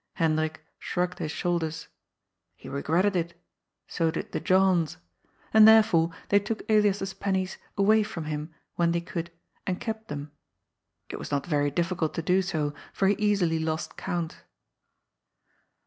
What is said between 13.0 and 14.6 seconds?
he easily lost count.